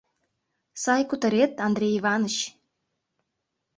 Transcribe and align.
Сай 0.83 1.01
кутырет, 1.09 1.53
Андрей 1.67 1.93
Иваныч! 1.99 2.35